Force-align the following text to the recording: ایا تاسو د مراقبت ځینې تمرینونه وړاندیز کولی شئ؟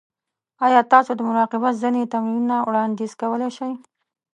ایا 0.65 0.81
تاسو 0.93 1.11
د 1.15 1.21
مراقبت 1.29 1.73
ځینې 1.83 2.01
تمرینونه 2.13 2.55
وړاندیز 2.67 3.11
کولی 3.21 3.49
شئ؟ 3.57 3.71